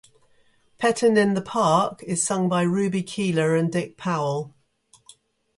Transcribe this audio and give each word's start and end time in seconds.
"Pettin' 0.79 1.15
in 1.15 1.35
the 1.35 1.43
Park" 1.43 2.01
is 2.01 2.25
sung 2.25 2.49
by 2.49 2.63
Ruby 2.63 3.03
Keeler 3.03 3.55
and 3.55 3.71
Dick 3.71 3.97
Powell. 3.97 4.55